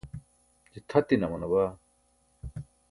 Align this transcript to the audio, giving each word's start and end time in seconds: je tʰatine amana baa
je 0.73 0.79
tʰatine 0.89 1.25
amana 1.27 1.47
baa 1.53 1.71